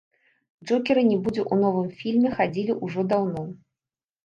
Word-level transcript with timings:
Джокера 0.65 1.03
не 1.09 1.17
будзе 1.27 1.41
ў 1.51 1.67
новым 1.67 1.87
фільме 2.01 2.29
хадзілі 2.39 2.79
ўжо 2.85 3.07
даўно. 3.15 3.49